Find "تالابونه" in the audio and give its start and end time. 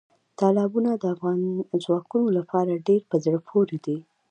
0.39-0.91